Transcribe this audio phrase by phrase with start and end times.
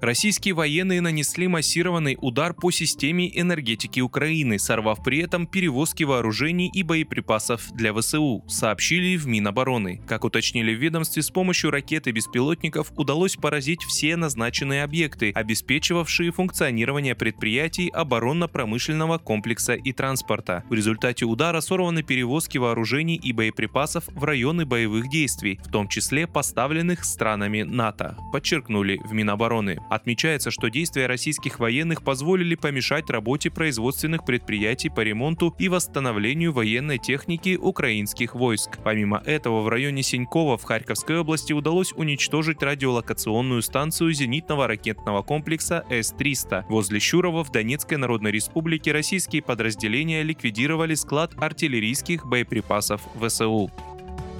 [0.00, 6.82] Российские военные нанесли массированный удар по системе энергетики Украины, сорвав при этом перевозки вооружений и
[6.82, 10.00] боеприпасов для ВСУ, сообщили в Минобороны.
[10.06, 16.32] Как уточнили в ведомстве, с помощью ракет и беспилотников удалось поразить все назначенные объекты, обеспечивавшие
[16.32, 20.64] функционирование предприятий оборонно-промышленного комплекса и транспорта.
[20.70, 26.26] В результате удара сорваны перевозки вооружений и боеприпасов в районы боевых действий, в том числе
[26.26, 29.78] поставленных странами НАТО, подчеркнули в Минобороны.
[29.90, 36.98] Отмечается, что действия российских военных позволили помешать работе производственных предприятий по ремонту и восстановлению военной
[36.98, 38.78] техники украинских войск.
[38.84, 45.84] Помимо этого, в районе Синькова в Харьковской области удалось уничтожить радиолокационную станцию зенитного ракетного комплекса
[45.90, 46.66] С-300.
[46.68, 53.72] Возле Щурова в Донецкой Народной Республике российские подразделения ликвидировали склад артиллерийских боеприпасов ВСУ.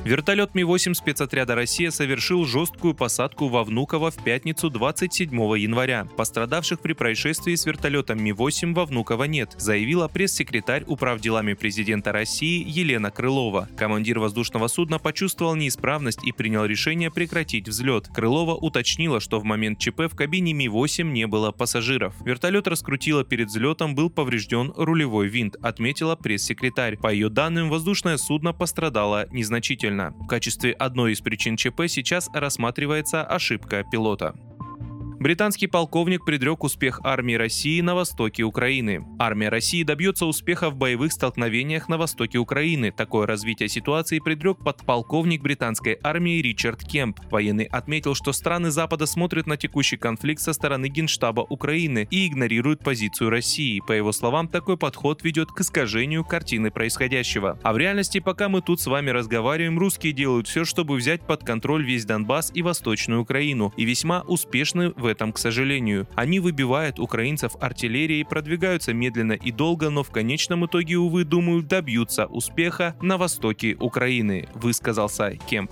[0.03, 6.07] Вертолет Ми-8 спецотряда «Россия» совершил жесткую посадку во Внуково в пятницу 27 января.
[6.17, 13.11] Пострадавших при происшествии с вертолетом Ми-8 во Внуково нет, заявила пресс-секретарь Управ президента России Елена
[13.11, 13.69] Крылова.
[13.77, 18.09] Командир воздушного судна почувствовал неисправность и принял решение прекратить взлет.
[18.09, 22.15] Крылова уточнила, что в момент ЧП в кабине Ми-8 не было пассажиров.
[22.25, 26.97] Вертолет раскрутило перед взлетом, был поврежден рулевой винт, отметила пресс-секретарь.
[26.97, 30.11] По ее данным, воздушное судно пострадало незначительно значительно.
[30.25, 34.35] В качестве одной из причин ЧП сейчас рассматривается ошибка пилота.
[35.21, 39.05] Британский полковник предрек успех армии России на востоке Украины.
[39.19, 42.91] Армия России добьется успеха в боевых столкновениях на востоке Украины.
[42.91, 47.21] Такое развитие ситуации предрек подполковник британской армии Ричард Кемп.
[47.31, 52.83] Военный отметил, что страны Запада смотрят на текущий конфликт со стороны Генштаба Украины и игнорируют
[52.83, 53.83] позицию России.
[53.87, 57.59] По его словам, такой подход ведет к искажению картины происходящего.
[57.63, 61.45] А в реальности, пока мы тут с вами разговариваем, русские делают все, чтобы взять под
[61.45, 66.09] контроль весь Донбасс и Восточную Украину, и весьма успешны в этом, к сожалению.
[66.15, 72.27] Они выбивают украинцев артиллерией, продвигаются медленно и долго, но в конечном итоге, увы, думаю, добьются
[72.27, 75.71] успеха на востоке Украины, высказался Кемп.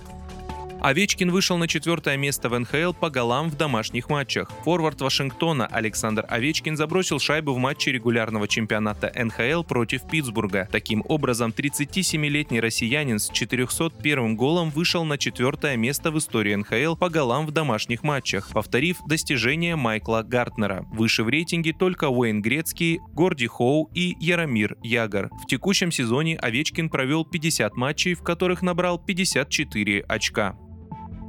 [0.81, 4.49] Овечкин вышел на четвертое место в НХЛ по голам в домашних матчах.
[4.63, 10.69] Форвард Вашингтона Александр Овечкин забросил шайбу в матче регулярного чемпионата НХЛ против Питтсбурга.
[10.71, 17.09] Таким образом, 37-летний россиянин с 401 голом вышел на четвертое место в истории НХЛ по
[17.09, 20.85] голам в домашних матчах, повторив достижение Майкла Гартнера.
[20.93, 25.29] Выше в рейтинге только Уэйн Грецкий, Горди Хоу и Яромир Ягор.
[25.43, 30.55] В текущем сезоне Овечкин провел 50 матчей, в которых набрал 54 очка.